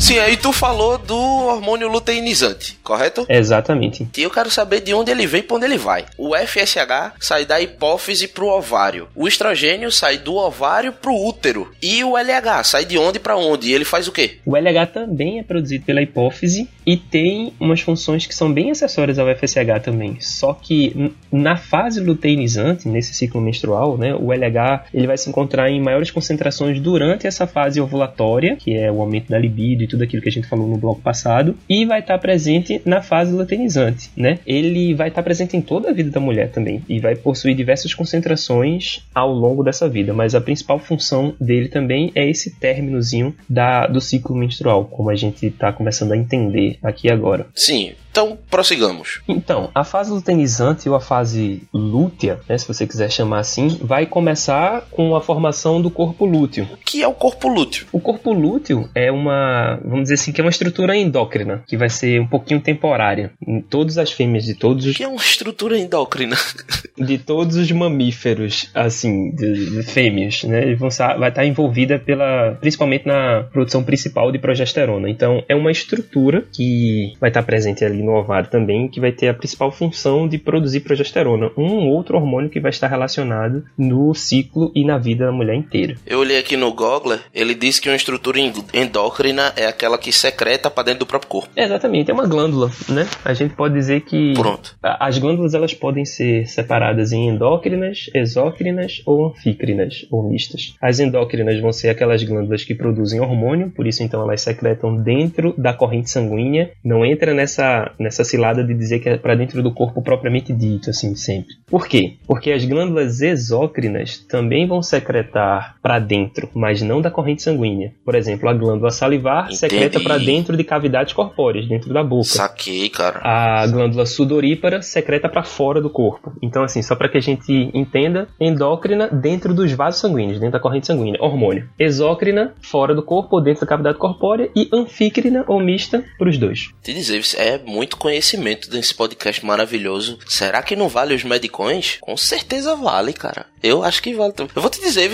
[0.08, 3.26] Sim, aí tu falou do hormônio luteinizante, correto?
[3.28, 4.08] Exatamente.
[4.16, 6.06] E eu quero saber de onde ele vem e pra onde ele vai.
[6.16, 9.08] O FSH sai da hipófise pro ovário.
[9.14, 11.70] O estrogênio sai do ovário pro útero.
[11.82, 13.68] E o LH sai de onde pra onde?
[13.68, 14.38] E ele faz o quê?
[14.46, 19.18] O LH também é produzido pela hipófise e tem umas funções que são bem acessórias
[19.18, 20.16] ao FSH também.
[20.20, 25.68] Só que na fase luteinizante, nesse ciclo menstrual, né, o LH ele vai se encontrar
[25.68, 29.97] em maiores concentrações durante essa fase ovulatória, que é o aumento da libido e tudo
[30.02, 34.10] aquilo que a gente falou no bloco passado, e vai estar presente na fase luteinizante,
[34.16, 34.38] né?
[34.46, 37.94] Ele vai estar presente em toda a vida da mulher também e vai possuir diversas
[37.94, 43.86] concentrações ao longo dessa vida, mas a principal função dele também é esse términozinho da,
[43.86, 47.46] do ciclo menstrual, como a gente está começando a entender aqui agora.
[47.54, 49.20] Sim, então prossigamos.
[49.28, 54.06] Então, a fase luteinizante ou a fase lútea, né, se você quiser chamar assim, vai
[54.06, 56.68] começar com a formação do corpo lúteo.
[56.72, 57.86] O que é o corpo lúteo?
[57.92, 61.88] O corpo lúteo é uma, vamos dizer assim, que é uma estrutura endócrina, que vai
[61.88, 63.30] ser um pouquinho temporária.
[63.46, 66.36] Em todas as fêmeas de todos os que é uma estrutura endócrina?
[66.98, 70.74] de todos os mamíferos, assim, de, de fêmeas, né?
[70.74, 75.08] Vão vai estar envolvida pela, principalmente na produção principal de progesterona.
[75.08, 79.28] Então, é uma estrutura que vai estar presente ali no ovário também, que vai ter
[79.28, 84.72] a principal função de produzir progesterona, um outro hormônio que vai estar relacionado no ciclo
[84.74, 85.96] e na vida da mulher inteira.
[86.06, 90.12] Eu olhei aqui no Google, ele diz que uma estrutura en- endócrina é aquela que
[90.12, 91.50] secreta pra dentro do próprio corpo.
[91.56, 93.06] Exatamente, é uma glândula, né?
[93.24, 94.76] A gente pode dizer que Pronto.
[94.82, 100.74] as glândulas elas podem ser separadas em endócrinas, exócrinas ou anfícrinas ou mistas.
[100.80, 105.54] As endócrinas vão ser aquelas glândulas que produzem hormônio, por isso então elas secretam dentro
[105.58, 106.70] da corrente sanguínea.
[106.84, 110.90] Não entra nessa nessa cilada de dizer que é para dentro do corpo propriamente dito,
[110.90, 111.54] assim sempre.
[111.66, 112.14] Por quê?
[112.26, 117.92] Porque as glândulas exócrinas também vão secretar para dentro, mas não da corrente sanguínea.
[118.04, 119.56] Por exemplo, a glândula salivar Entendi.
[119.56, 123.20] secreta para dentro de cavidades corpóreas, dentro da boca Saquei, cara.
[123.22, 126.32] a glândula sudorípara secreta para fora do corpo.
[126.42, 130.60] Então, assim, só para que a gente entenda, endócrina dentro dos vasos sanguíneos, dentro da
[130.60, 131.68] corrente sanguínea, hormônio.
[131.78, 136.38] Exócrina fora do corpo ou dentro da cavidade corpórea e anfícrina ou mista para os
[136.38, 136.70] dois.
[136.82, 140.18] Te dizer, é muito conhecimento nesse podcast maravilhoso.
[140.26, 141.98] Será que não vale os medicões?
[142.00, 143.46] Com certeza vale, cara.
[143.62, 144.32] Eu acho que vale.
[144.54, 145.10] Eu vou te dizer,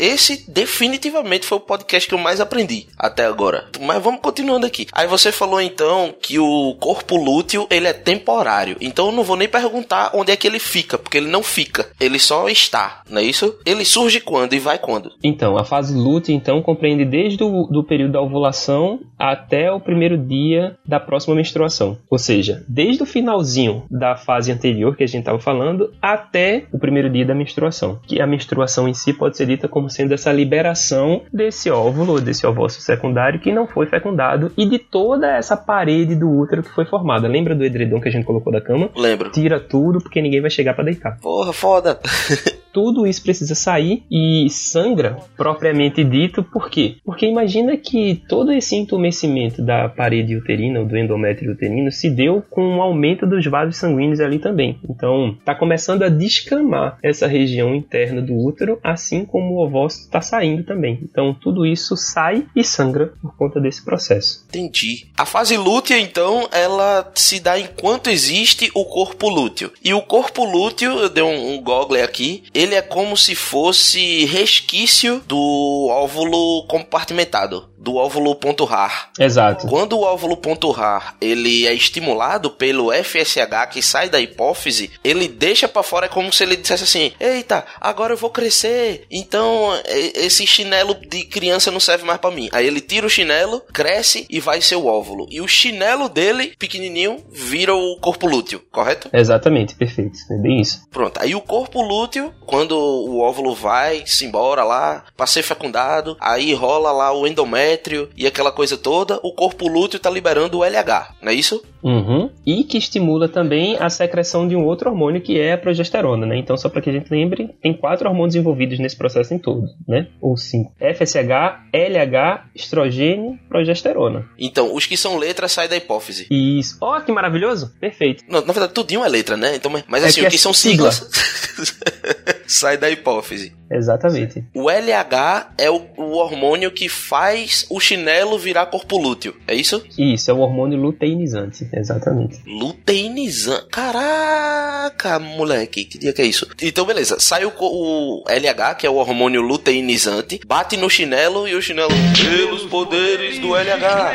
[0.00, 3.68] esse definitivamente foi o podcast que eu mais aprendi até agora.
[3.80, 4.86] Mas vamos continuando aqui.
[4.92, 8.76] Aí você falou então que o corpo lúteo ele é temporário.
[8.80, 11.88] Então eu não vou nem perguntar onde é que ele fica, porque ele não fica.
[11.98, 13.58] Ele só está, não é isso?
[13.66, 15.12] Ele surge quando e vai quando?
[15.22, 20.16] Então, a fase lútea, então, compreende desde o do período da ovulação até o primeiro
[20.16, 21.91] dia da próxima menstruação.
[22.10, 26.78] Ou seja, desde o finalzinho da fase anterior que a gente estava falando até o
[26.78, 28.00] primeiro dia da menstruação.
[28.06, 32.46] Que a menstruação em si pode ser dita como sendo essa liberação desse óvulo, desse
[32.46, 36.84] ovócito secundário que não foi fecundado e de toda essa parede do útero que foi
[36.84, 37.28] formada.
[37.28, 38.90] Lembra do edredom que a gente colocou da cama?
[38.96, 39.30] Lembro.
[39.30, 41.98] Tira tudo porque ninguém vai chegar para deitar Porra, foda.
[42.72, 46.96] tudo isso precisa sair e sangra propriamente dito, por quê?
[47.04, 52.42] Porque imagina que todo esse entumecimento da parede uterina ou do endométrio uterino se deu
[52.50, 54.78] com um aumento dos vasos sanguíneos ali também.
[54.88, 60.20] Então, está começando a descamar essa região interna do útero, assim como o ovócito está
[60.20, 61.00] saindo também.
[61.02, 64.44] Então, tudo isso sai e sangra por conta desse processo.
[64.48, 65.06] Entendi.
[65.16, 69.70] A fase lútea, então, ela se dá enquanto existe o corpo lúteo.
[69.84, 74.24] E o corpo lúteo, eu dei um, um google aqui, ele é como se fosse
[74.26, 79.10] resquício do óvulo compartimentado, do óvulo ponto rar.
[79.18, 79.66] Exato.
[79.66, 85.26] Quando o óvulo ponto rar ele é estimulado pelo FSH que sai da hipófise, ele
[85.26, 89.04] deixa pra fora é como se ele dissesse assim: "Eita, agora eu vou crescer.
[89.10, 92.48] Então esse chinelo de criança não serve mais pra mim".
[92.52, 95.26] Aí ele tira o chinelo, cresce e vai ser o óvulo.
[95.28, 99.10] E o chinelo dele, pequenininho, vira o corpo lúteo, correto?
[99.12, 100.18] Exatamente, perfeito.
[100.30, 100.86] É bem isso.
[100.90, 101.20] Pronto.
[101.20, 106.54] Aí o corpo lúteo, quando o óvulo vai se embora lá pra ser fecundado, aí
[106.54, 107.71] rola lá o endométrio
[108.16, 111.62] e aquela coisa toda, o corpo lúteo tá liberando o LH, não é isso?
[111.82, 112.30] Uhum.
[112.46, 116.36] E que estimula também a secreção de um outro hormônio que é a progesterona, né?
[116.36, 119.66] Então, só para que a gente lembre, tem quatro hormônios envolvidos nesse processo em todo,
[119.86, 120.06] né?
[120.20, 124.26] Ou cinco: FSH, LH, estrogênio, progesterona.
[124.38, 126.26] Então, os que são letras saem da hipófise.
[126.30, 126.76] Isso.
[126.80, 127.72] Ó, que maravilhoso!
[127.80, 128.22] Perfeito.
[128.28, 129.56] Não, na verdade, tudinho é letra, né?
[129.56, 130.90] Então, mas- É assim, que o é que são sigla.
[130.92, 131.80] siglas
[132.46, 133.52] sai da hipófise.
[133.70, 134.44] Exatamente.
[134.54, 139.34] O LH é o, o hormônio que faz o chinelo virar corpo lúteo.
[139.48, 139.82] É isso?
[139.98, 141.66] Isso, é o hormônio luteinizante.
[141.72, 142.40] Exatamente.
[142.46, 143.66] Luteinizante.
[143.70, 146.46] Caraca, moleque, que dia que é isso?
[146.60, 147.18] Então, beleza.
[147.18, 151.90] Sai o, o LH, que é o hormônio luteinizante, bate no chinelo e o chinelo.
[152.14, 154.12] Pelos poderes do LH.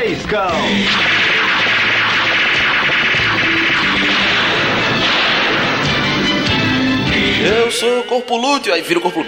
[7.40, 8.74] Eu sou corpo lúteo.
[8.74, 9.22] Aí vira o corpo.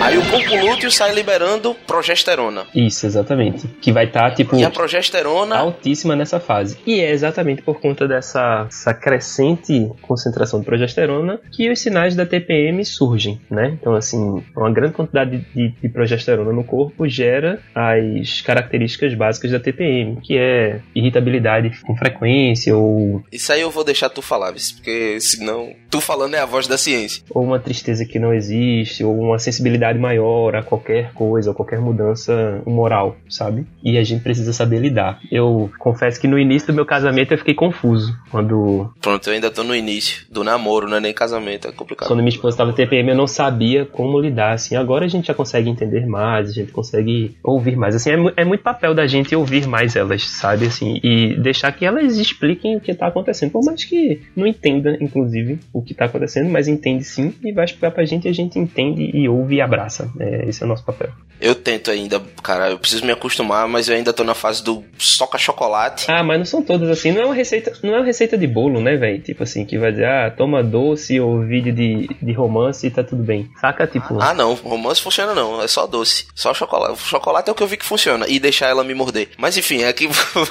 [0.00, 2.64] Aí o corpo lúteo sai liberando progesterona.
[2.74, 3.68] Isso, exatamente.
[3.80, 6.78] Que vai estar, tipo, E a progesterona altíssima nessa fase.
[6.86, 12.24] E é exatamente por conta dessa, essa crescente concentração de progesterona que os sinais da
[12.24, 13.76] TPM surgem, né?
[13.80, 19.60] Então, assim, uma grande quantidade de, de progesterona no corpo gera as características básicas da
[19.60, 25.18] TPM, que é irritabilidade com frequência ou, Isso aí eu vou deixar tu falar, porque
[25.20, 27.22] senão tu falando é a voz da ciência.
[27.30, 31.80] ou uma tristeza que não existe, ou uma sensibilidade maior a qualquer coisa, a qualquer
[31.80, 33.66] mudança moral, sabe?
[33.82, 35.18] E a gente precisa saber lidar.
[35.30, 39.50] Eu confesso que no início do meu casamento eu fiquei confuso quando Pronto, eu ainda
[39.50, 42.08] tô no início do namoro, não é nem casamento, é complicado.
[42.08, 44.76] Quando minha esposa estava TPM, eu não sabia como lidar, assim.
[44.76, 47.94] Agora a gente já consegue entender mais, a gente consegue ouvir mais.
[47.94, 50.66] Assim, é, é muito papel da gente ouvir mais elas, sabe?
[50.66, 53.50] Assim, e deixar que elas expliquem o que tá acontecendo.
[53.50, 57.64] Por mais que não entenda, inclusive, o que tá acontecendo, mas entende sim e vai
[57.64, 59.79] explicar pra gente e a gente entende e ouve e abraça.
[60.18, 61.10] É, esse é o nosso papel.
[61.40, 64.84] Eu tento ainda, cara, eu preciso me acostumar, mas eu ainda tô na fase do
[64.98, 66.04] soca chocolate.
[66.10, 67.12] Ah, mas não são todas assim.
[67.12, 69.22] Não é uma receita, não é uma receita de bolo, né, velho?
[69.22, 73.02] Tipo assim, que vai dizer, ah, toma doce ou vídeo de, de romance e tá
[73.02, 73.50] tudo bem.
[73.58, 74.20] Saca, tipo.
[74.20, 77.00] Ah, não, romance funciona não, é só doce, só chocolate.
[77.00, 79.30] Chocolate é o que eu vi que funciona, e deixar ela me morder.
[79.38, 80.08] Mas enfim, é que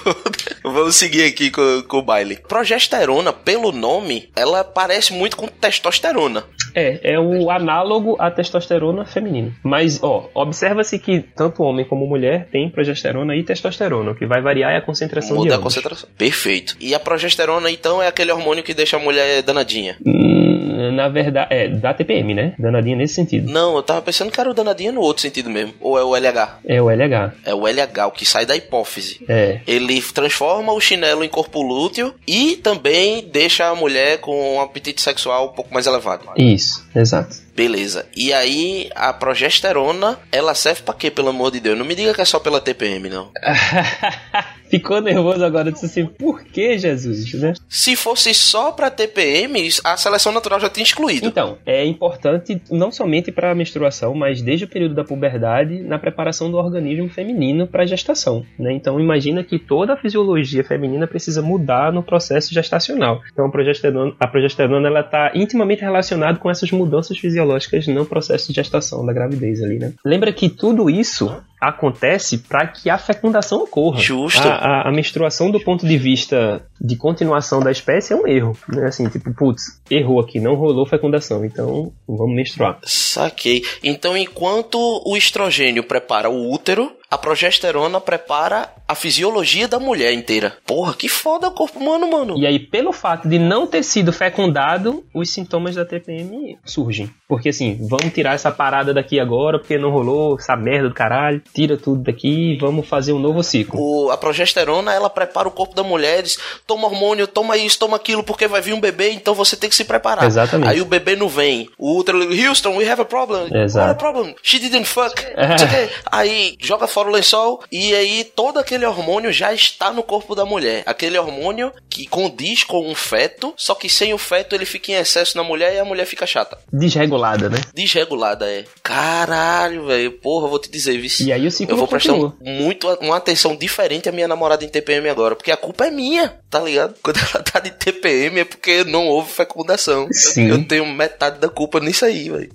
[0.63, 2.39] vamos seguir aqui com, com o baile.
[2.47, 6.43] Progesterona, pelo nome, ela parece muito com testosterona.
[6.73, 9.18] É, é o análogo à testosterona feminina.
[9.63, 14.11] Mas, ó, observa-se que tanto homem como mulher tem progesterona e testosterona.
[14.11, 15.73] O que vai variar é a concentração de Muda a ambos.
[15.75, 16.09] concentração.
[16.17, 16.75] Perfeito.
[16.79, 19.97] E a progesterona, então, é aquele hormônio que deixa a mulher danadinha.
[20.05, 22.53] Hum, na verdade, é da TPM, né?
[22.57, 23.51] Danadinha nesse sentido.
[23.51, 25.73] Não, eu tava pensando que era o danadinha no outro sentido mesmo.
[25.79, 26.59] Ou é o LH?
[26.65, 27.33] É o LH.
[27.45, 29.21] É o LH, o que sai da hipófise.
[29.27, 29.59] É.
[29.67, 35.01] Ele transforma o chinelo em corpo lúteo e também deixa a mulher com um apetite
[35.01, 36.23] sexual um pouco mais elevado.
[36.37, 37.35] Isso, exato.
[37.59, 38.07] Beleza.
[38.15, 41.77] E aí, a progesterona, ela serve pra quê, pelo amor de Deus?
[41.77, 43.33] Não me diga que é só pela TPM, não.
[44.69, 47.53] Ficou nervoso agora, disse assim, por que Jesus, né?
[47.67, 51.27] Se fosse só pra TPM, a seleção natural já tinha excluído.
[51.27, 55.97] Então, é importante não somente para a menstruação, mas desde o período da puberdade, na
[55.97, 58.45] preparação do organismo feminino para a gestação.
[58.57, 58.71] Né?
[58.73, 63.21] Então, imagina que toda a fisiologia feminina precisa mudar no processo gestacional.
[63.31, 68.49] Então, a progesterona, a progesterona ela está intimamente relacionada com essas mudanças fisiológicas no processo
[68.49, 69.93] de gestação da gravidez ali, né?
[70.05, 73.99] Lembra que tudo isso acontece para que a fecundação ocorra.
[73.99, 74.47] Justo.
[74.47, 78.57] A, a, a menstruação, do ponto de vista de continuação da espécie, é um erro.
[78.67, 78.85] Né?
[78.85, 82.79] Assim, tipo, putz, errou aqui, não rolou fecundação, então vamos menstruar.
[82.83, 83.63] Saquei.
[83.83, 90.57] Então, enquanto o estrogênio prepara o útero, a progesterona prepara a fisiologia da mulher inteira.
[90.65, 92.37] Porra, que foda o corpo humano, mano.
[92.37, 97.09] E aí, pelo fato de não ter sido fecundado, os sintomas da TPM surgem.
[97.27, 101.41] Porque assim, vamos tirar essa parada daqui agora, porque não rolou essa merda do caralho.
[101.53, 103.79] Tira tudo daqui e vamos fazer um novo ciclo.
[103.79, 107.95] O- a progesterona, ela prepara o corpo da mulher, diz, toma hormônio, toma isso, toma
[107.97, 110.25] aquilo, porque vai vir um bebê, então você tem que se preparar.
[110.25, 110.69] Exatamente.
[110.71, 111.69] Aí o bebê não vem.
[111.77, 113.47] O útero, Houston, we have a problem.
[113.53, 113.87] Exato.
[113.87, 114.35] What a problem?
[114.41, 115.15] She didn't fuck.
[115.15, 115.89] Quê.
[116.11, 120.45] aí joga fora o lençol e aí todo aquele hormônio já está no corpo da
[120.45, 120.83] mulher.
[120.85, 124.95] Aquele hormônio que condiz com um feto, só que sem o feto ele fica em
[124.95, 126.57] excesso na mulher e a mulher fica chata.
[126.73, 127.61] Desregulada, né?
[127.73, 128.65] Desregulada é.
[128.83, 130.11] Caralho, velho.
[130.13, 131.23] Porra, eu vou te dizer, vice.
[131.25, 132.35] E aí o ciclo Eu vou prestar continua.
[132.41, 135.91] um- muito, uma atenção diferente à minha namorada em TPM agora, porque a culpa é
[135.91, 136.95] minha, tá ligado?
[137.01, 140.07] Quando ela tá de TPM é porque não houve fecundação.
[140.11, 140.47] Sim.
[140.49, 142.49] Eu tenho metade da culpa nisso aí, velho.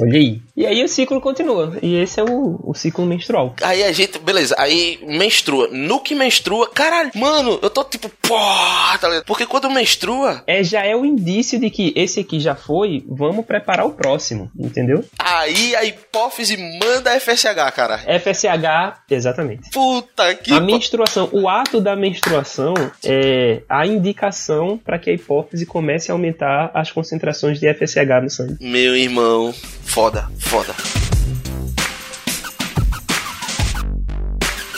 [0.00, 0.40] Olha aí.
[0.56, 1.76] E aí o ciclo continua.
[1.82, 3.54] E esse é o, o ciclo menstrual.
[3.62, 5.68] Aí a gente, beleza, aí menstrua.
[5.70, 8.36] No que menstrua, caralho, mano, eu tô tipo, pô,
[9.00, 9.24] tá ligado?
[9.24, 13.44] Porque quando menstrua, É, já é o indício de que esse aqui já foi, vamos
[13.46, 15.04] preparar o próximo, entendeu?
[15.18, 17.98] aí a hipófise manda FSH, cara.
[17.98, 19.70] FSH, exatamente.
[19.70, 22.74] Puta que A menstruação, o ato da menstruação
[23.04, 28.30] é a indicação para que a hipófise comece a aumentar as concentrações de FSH no
[28.30, 28.56] sangue.
[28.60, 29.52] Meu irmão,
[29.84, 30.74] foda, foda.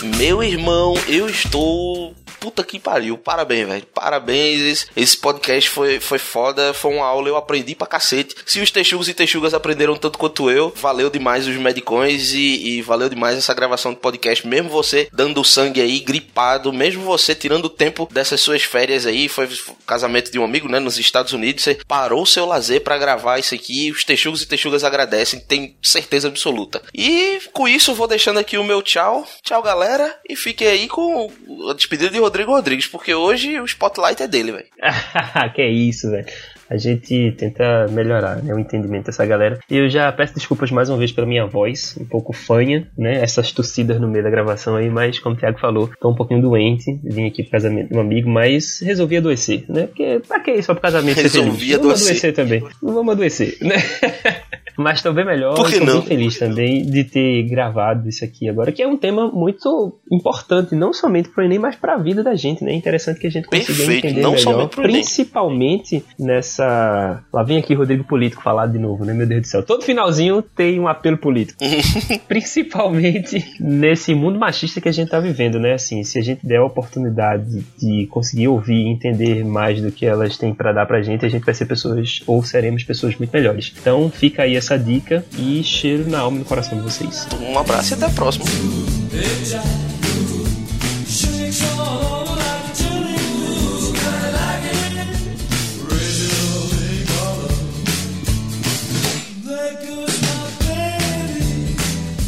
[0.02, 2.14] Meu irmão, eu estou.
[2.40, 3.18] Puta que pariu.
[3.18, 3.86] Parabéns, velho.
[3.86, 4.60] Parabéns.
[4.60, 6.72] Esse, esse podcast foi, foi foda.
[6.72, 7.28] Foi uma aula.
[7.28, 8.34] Eu aprendi pra cacete.
[8.46, 12.82] Se os texugos e texugas aprenderam tanto quanto eu, valeu demais os medicões e, e
[12.82, 14.46] valeu demais essa gravação de podcast.
[14.46, 19.28] Mesmo você dando sangue aí, gripado, mesmo você tirando o tempo dessas suas férias aí,
[19.28, 19.48] foi
[19.86, 23.54] casamento de um amigo, né, nos Estados Unidos, você parou seu lazer pra gravar isso
[23.54, 23.90] aqui.
[23.90, 26.82] Os texugos e texugas agradecem, tem certeza absoluta.
[26.94, 29.26] E com isso, vou deixando aqui o meu tchau.
[29.42, 30.18] Tchau, galera.
[30.28, 31.30] E fiquem aí com
[31.70, 34.66] a despedida de Rodrigo Rodrigues, porque hoje o spotlight é dele, velho.
[35.54, 36.26] que é isso, velho.
[36.68, 39.58] A gente tenta melhorar né, o entendimento dessa galera.
[39.70, 43.22] E eu já peço desculpas mais uma vez pela minha voz, um pouco fanha, né?
[43.22, 46.42] Essas tossidas no meio da gravação aí, mas como o Thiago falou, tô um pouquinho
[46.42, 47.00] doente.
[47.02, 49.86] Vim aqui pro casamento de um amigo, mas resolvi adoecer, né?
[49.86, 51.76] Porque pra que só pro casamento Resolvi feliz?
[51.76, 52.08] Vamos adoecer.
[52.08, 52.62] adoecer também.
[52.82, 53.76] Não vamos adoecer, né?
[54.78, 55.98] Mas tô bem melhor, Por que tô não?
[55.98, 60.74] bem feliz também de ter gravado isso aqui agora, que é um tema muito importante,
[60.74, 62.72] não somente pro Enem, mas pra vida da gente, né?
[62.72, 64.92] É interessante que a gente consiga Perfeito, entender não melhor, somente pro Enem.
[64.92, 67.22] principalmente nessa...
[67.32, 69.12] Lá vem aqui Rodrigo Político falar de novo, né?
[69.12, 69.62] Meu Deus do céu.
[69.62, 71.58] Todo finalzinho tem um apelo político.
[72.28, 75.74] principalmente nesse mundo machista que a gente tá vivendo, né?
[75.74, 80.06] Assim, se a gente der a oportunidade de conseguir ouvir e entender mais do que
[80.06, 83.32] elas têm pra dar pra gente, a gente vai ser pessoas, ou seremos pessoas muito
[83.32, 83.74] melhores.
[83.80, 87.26] Então fica aí essa dica e cheiro na alma e no coração de vocês.
[87.40, 88.44] Um abraço e até a próxima.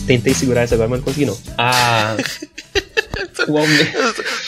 [0.07, 1.39] Tentei segurar isso agora, mas não consegui não.
[1.57, 2.17] Ah...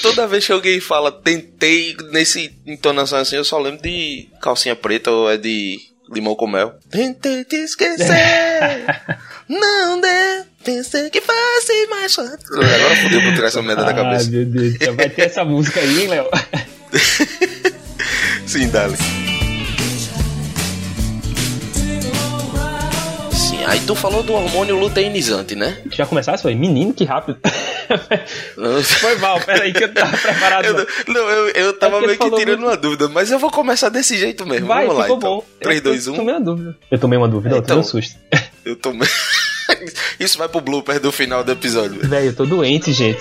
[0.02, 5.10] Toda vez que alguém fala tentei nesse entonação assim, eu só lembro de calcinha preta
[5.10, 5.78] ou é de
[6.12, 6.74] limão com mel.
[6.90, 8.84] Tentei te esquecer,
[9.48, 12.18] não deu, pensei que fosse mais.
[12.18, 14.30] Agora fodeu pra tirar essa merda da Ah, cabeça.
[14.30, 14.74] meu Deus.
[14.96, 16.28] Vai ter essa música aí, hein, Léo?
[18.46, 18.96] Sim, dale.
[23.66, 25.78] Aí tu falou do hormônio luteinizante, né?
[25.92, 26.42] Já começasse?
[26.42, 27.38] Foi, menino, que rápido.
[29.00, 30.64] Foi mal, peraí que eu tava preparado.
[30.64, 30.86] Eu, não.
[31.08, 32.70] não, eu, eu tava porque meio que tirando muito.
[32.70, 34.66] uma dúvida, mas eu vou começar desse jeito mesmo.
[34.66, 35.18] Vai, Vamos lá, então.
[35.18, 35.44] bom.
[35.60, 36.16] 3, Eu- 2, Eu 1.
[36.16, 36.76] tomei uma dúvida.
[36.90, 37.90] Eu tomei uma dúvida, É, eu tomei um então.
[37.90, 38.16] susto.
[38.64, 39.08] Eu tomei.
[40.20, 42.06] Isso vai pro blooper do final do episódio.
[42.06, 43.20] Velho, eu tô doente, gente.